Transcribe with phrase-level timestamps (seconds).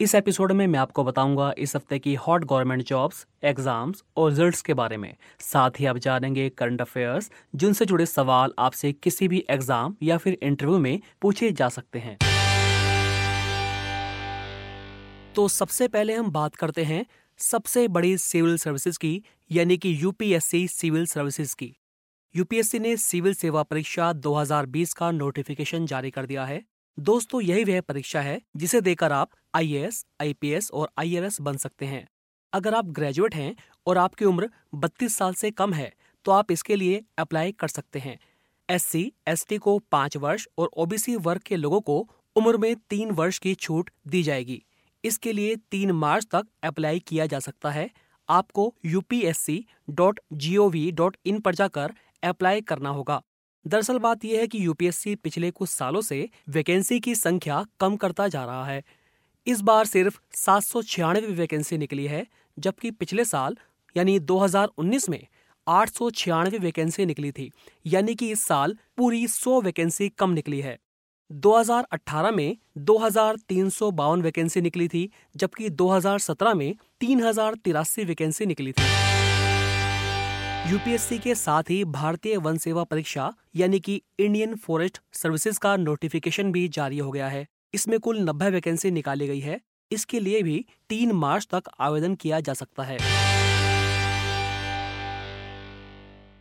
[0.00, 4.60] इस एपिसोड में मैं आपको बताऊँगा इस हफ़्ते की हॉट गवर्नमेंट जॉब्स, एग्ज़ाम्स और रिजल्ट्स
[4.62, 9.44] के बारे में। साथ ही आप जानेंगे करंट अफेयर्स, जिनसे जुड़े सवाल आपसे किसी भी
[9.50, 12.16] एग्ज़ाम या फिर इंटरव्यू में पूछे जा सकते हैं।
[15.34, 17.04] तो सबसे पहले हम बात करते हैं
[17.40, 21.74] सबसे बड़ी सिविल सर्विसेज़ की, यानी कि यूपीएससी सिविल सर्विसेज़ की।
[22.34, 26.62] यूपीएससी ने सिविल सेवा परीक्षा 2020 का नोटिफिकेशन जारी कर दिया है।
[26.98, 32.08] दोस्तों यही वह परीक्षा है जिसे देकर आप आईएएस, आईपीएस और आईआरएस बन सकते हैं।
[32.52, 35.92] अगर आप ग्रेजुएट हैं और आपकी उम्र 32 साल से कम है
[36.24, 38.18] तो आप इसके लिए अप्लाई कर सकते हैं।
[38.68, 42.76] एस सी एस टी को पाँच वर्ष और ओबीसी वर्ग के लोगों को उम्र में
[42.90, 44.64] तीन वर्ष की छूट दी जाएगी।
[45.04, 47.90] इसके लिए तीन मार्च तक अप्लाई किया जा सकता है।
[48.28, 53.22] आपको upsc.gov.in पर जाकर अप्लाई करना होगा।
[53.66, 58.28] दरअसल बात यह है कि यूपीएससी पिछले कुछ सालों से वैकेंसी की संख्या कम करता
[58.28, 58.82] जा रहा है।
[59.46, 62.26] इस बार सिर्फ़ सात सौ छियानवे वैकेंसी निकली है,
[62.58, 63.56] जबकि पिछले साल,
[63.96, 65.26] यानी 2019 में,
[65.66, 67.50] आठ सौ छियानवे वैकेंसी निकली थी,
[67.86, 70.78] यानी कि इस साल पूरी 100 वैकेंसी कम निकली है।
[71.30, 77.54] 2018 में दो हज़ार तीन सौ बावन वैकेंसी निकली थी, जबकि 2017 में तीन हज़ार
[77.54, 79.07] तिरासी वैकेंसी निकली थी।
[80.66, 86.52] यूपीएससी के साथ ही भारतीय वन सेवा परीक्षा, यानी कि इंडियन फॉरेस्ट सर्विसेज़ का नोटिफिकेशन
[86.52, 89.60] भी जारी हो गया है। इसमें कुल नब्बे वैकेंसी निकाली गई है।
[89.92, 92.98] इसके लिए भी तीन मार्च तक आवेदन किया जा सकता है।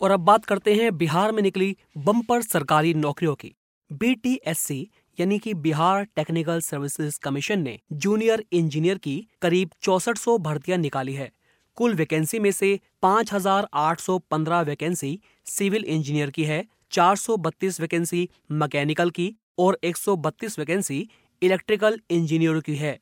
[0.00, 3.54] और अब बात करते हैं बिहार में निकली बम्पर सरकारी नौकरियों की।
[3.92, 4.90] बीटीएससी
[5.20, 11.14] यानी कि बिहार टेक्निकल सर्विसेज़ कमीशन ने जूनियर इंजीनियर की करीब चौसठ सौ भर्तियाँ निकाली
[11.14, 11.32] है।
[11.76, 19.26] कुल वैकेंसी में से 5,815 वैकेंसी सिविल इंजीनियर की है 432 वैकेंसी मैकेनिकल की
[19.58, 21.08] और 132 वैकेंसी
[21.42, 22.98] इलेक्ट्रिकल इंजीनियर की है।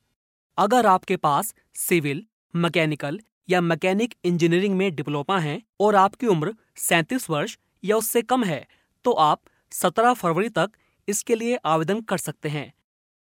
[0.59, 2.25] अगर आपके पास सिविल
[2.55, 8.45] मैकेनिकल या मैकेनिक इंजीनियरिंग में डिप्लोमा है और आपकी उम्र 37 वर्ष या उससे कम
[8.45, 8.67] है
[9.05, 9.41] तो आप
[9.73, 10.71] 17 फरवरी तक
[11.09, 12.73] इसके लिए आवेदन कर सकते हैं।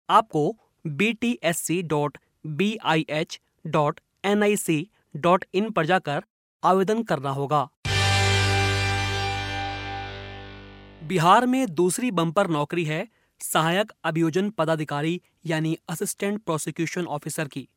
[0.08, 5.70] आपको B T S C dot B I H dot N I C dot in
[5.70, 6.24] पर जाकर
[6.66, 7.68] आवेदन करना होगा।
[11.02, 13.06] बिहार में दूसरी बम्पर नौकरी है
[13.40, 17.68] सहायक अभियोजन पदाधिकारी यानी असिस्टेंट प्रोसिक्यूशन ऑफिसर की।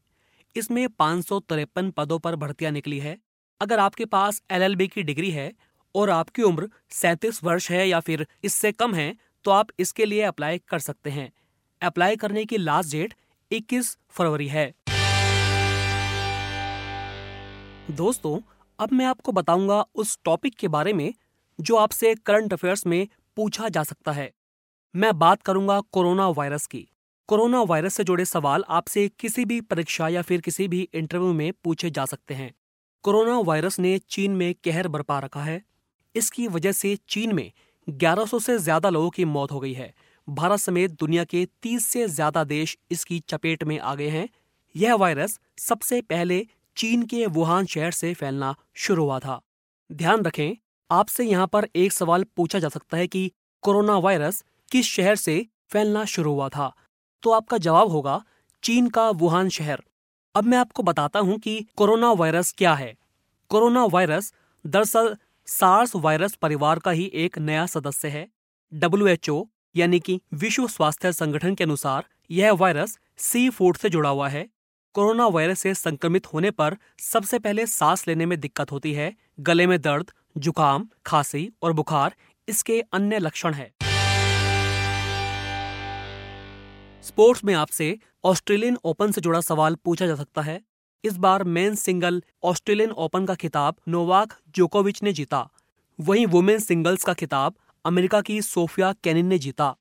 [0.55, 1.33] इसमें पाँच
[1.97, 3.17] पदों पर भर्तियाँ निकली है।
[3.61, 5.51] अगर आपके पास एलएलबी की डिग्री है
[5.95, 9.13] और आपकी उम्र सैंतीस वर्ष है या फिर इससे कम है
[9.45, 11.31] तो आप इसके लिए अप्लाई कर सकते हैं।
[11.81, 13.13] अप्लाई करने की लास्ट डेट
[13.51, 14.73] 21 फरवरी है।
[17.91, 18.38] दोस्तों
[18.79, 21.13] अब मैं आपको बताऊँगा उस टॉपिक के बारे में
[21.59, 23.07] जो आपसे करंट अफेयर्स में
[23.38, 24.31] पूछा जा सकता है।
[24.95, 26.88] मैं बात करूँगा कोरोना वायरस की।
[27.29, 31.51] कोरोना वायरस से जुड़े सवाल आपसे किसी भी परीक्षा या फिर किसी भी इंटरव्यू में
[31.63, 32.53] पूछे जा सकते हैं।
[33.03, 35.61] कोरोना वायरस ने चीन में कहर बरपा रखा है।
[36.16, 37.51] इसकी वजह से चीन में
[37.88, 39.94] 1100 से ज़्यादा लोगों की मौत हो गई है।
[40.28, 44.28] भारत समेत दुनिया के 30 से ज़्यादा देश इसकी चपेट में आ गए हैं।
[44.75, 49.41] यह वायरस सबसे पहले चीन के वुहान शहर से फैलना शुरू हुआ था।
[49.91, 50.56] ध्यान रखें,
[50.91, 53.31] आपसे यहाँ पर एक सवाल पूछा जा सकता है कि
[53.62, 56.72] कोरोना वायरस किस शहर से फैलना शुरू हुआ था?
[57.24, 58.24] तो आपका जवाब होगा,
[58.63, 59.84] चीन का वुहान शहर।
[60.35, 62.96] अब मैं आपको बताता हूँ कि कोरोना वायरस क्या है।
[63.50, 64.34] कोरोना वायरस
[64.66, 65.16] दरअसल
[65.46, 68.28] सार्स वायरस परिवार का ही एक नया सदस्य है।
[68.74, 74.29] डब्ल्यूएचओ यानी कि विश्व स्वास्थ्य संगठन के अनुसार यह वायरस सी फ़ूड से जुड़ा हुआ
[74.29, 74.47] है।
[74.94, 79.67] कोरोना वायरस से संक्रमित होने पर सबसे पहले सांस लेने में दिक्कत होती है, गले
[79.67, 82.16] में दर्द, जुकाम, खांसी और बुखार,
[82.47, 83.72] इसके अन्य लक्षण है।
[87.03, 90.61] स्पोर्ट्स में आपसे ऑस्ट्रेलियन ओपन से जुड़ा सवाल पूछा जा सकता है।
[91.03, 95.49] इस बार मेन सिंगल ऑस्ट्रेलियन ओपन का खिताब नोवाक जोकोविच ने जीता।
[95.99, 97.55] वहीं वुमेन सिंगल्स का खिताब
[97.85, 99.75] अमेरिका की सोफिया कैनिन ने जीता।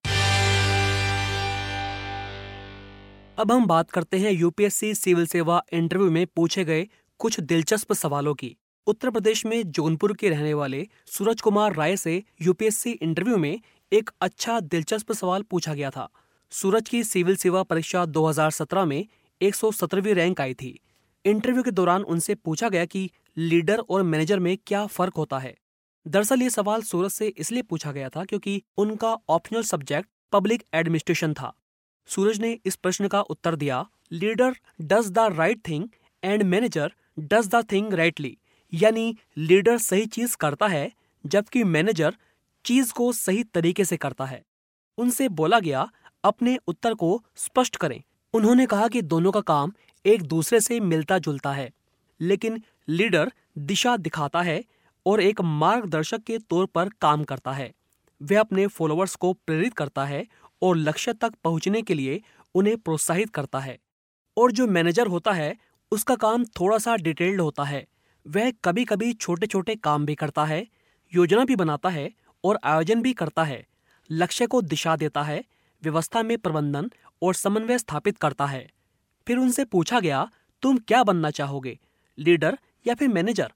[3.38, 6.87] अब हम बात करते हैं यूपीएससी सिविल सेवा इंटरव्यू में पूछे गए
[7.20, 8.56] कुछ दिलचस्प सवालों की।
[8.87, 13.61] उत्तर प्रदेश में जौनपुर के रहने वाले सूरज कुमार राय से यूपीएससी इंटरव्यू में
[13.93, 16.08] एक अच्छा दिलचस्प सवाल पूछा गया था।
[16.52, 19.06] सूरज की सिविल सेवा परीक्षा 2017 में
[19.40, 20.79] 117वीं रैंक आई थी।
[21.25, 25.55] इंटरव्यू के दौरान उनसे पूछा गया कि लीडर और मैनेजर में क्या फ़र्क होता है।
[26.06, 31.35] दरअसल ये सवाल सूरज से इसलिए पूछा गया था क्योंकि उनका ऑप्शनल सब्जेक्ट पब्लिक एडमिनिस्ट्रेशन
[31.35, 31.55] था।
[32.09, 35.89] सूरज ने इस प्रश्न का उत्तर दिया, leader does the right thing
[36.23, 38.37] and manager does the thing rightly.
[38.73, 40.91] यानी लीडर सही चीज़ करता है,
[41.25, 42.17] जबकि मैनेजर
[42.65, 44.43] चीज़ को सही तरीके से करता है।
[44.99, 45.89] उनसे बोला गया,
[46.25, 48.03] अपने उत्तर को स्पष्ट करें।
[48.35, 49.73] उन्होंने कहा कि दोनों का काम
[50.05, 51.71] एक दूसरे से मिलता जुलता है,
[52.21, 54.63] लेकिन लीडर दिशा दिखाता है
[55.07, 57.73] और एक मार्गदर्शक के तौर पर काम करता है।
[58.21, 60.25] वह अपने फॉलोअर्स को प्रेरित करता है
[60.63, 62.23] और लक्ष्य तक पहुँचने के लिए
[62.55, 63.79] उन्हें प्रोत्साहित करता है।
[64.37, 65.57] और जो मैनेजर होता है,
[65.93, 67.87] उसका काम थोड़ा सा डिटेल्ड होता है।
[68.27, 70.67] वह कभी कभी छोटे छोटे काम भी करता है,
[71.15, 72.11] योजना भी बनाता है
[72.45, 73.67] और आयोजन भी करता है।
[74.11, 75.45] लक्ष्य को दिशा देता है,
[75.83, 76.91] व्यवस्था में प्रबंधन
[77.23, 78.71] और समन्वय स्थापित करता है।
[79.27, 80.31] फिर उनसे पूछा गया,
[80.63, 81.79] तुम क्या बनना चाहोगे?
[82.19, 83.53] लीडर या फिर मैनेजर?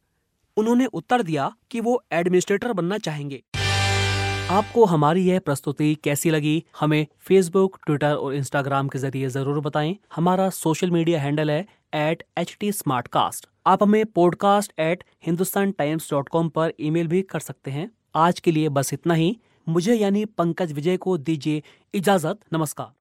[0.56, 3.42] उन्होंने उत्तर दिया कि वो एडमिनिस्ट्रेटर बनना चाहेंगे।
[4.52, 9.96] आपको हमारी यह प्रस्तुति कैसी लगी, हमें फेसबुक ट्विटर और इंस्टाग्राम के ज़रिए ज़रूर बताएँ।
[10.14, 11.60] हमारा सोशल मीडिया हैंडल है
[11.94, 12.70] एट एच टी
[13.66, 18.40] आप हमें podcast at Hindustan Times dot com पर ईमेल भी कर सकते हैं। आज
[18.40, 21.62] के लिए बस इतना ही। मुझे यानी पंकज विजय को दीजिए
[21.94, 22.92] इजाज़त। नमस्कार।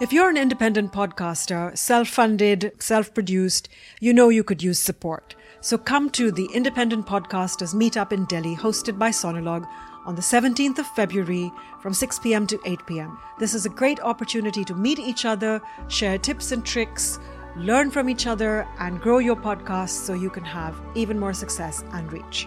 [0.00, 3.68] If you're an independent podcaster, self funded, self produced,
[3.98, 5.34] you know you could use support.
[5.60, 9.66] So come to the Independent Podcasters Meetup in Delhi, hosted by Sonolog
[10.06, 11.50] on the 17th of February
[11.82, 13.18] from 6 pm to 8 pm.
[13.40, 17.18] This is a great opportunity to meet each other, share tips and tricks,
[17.56, 21.82] learn from each other, and grow your podcast so you can have even more success
[21.90, 22.46] and reach.